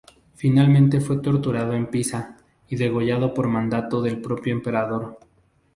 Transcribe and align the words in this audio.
Finalmente 0.33 0.99
fue 0.99 1.19
torturado 1.21 1.73
en 1.73 1.85
Pisa 1.91 2.35
y 2.67 2.75
degollado 2.75 3.35
por 3.35 3.47
mandato 3.49 4.01
del 4.01 4.19
propio 4.19 4.51
emperador. 4.51 5.19